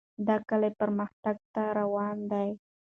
دا 0.27 0.35
کلی 0.49 0.71
پرمختګ 0.79 1.37
ته 1.53 1.63
روان 1.79 2.17
دی. 2.31 2.49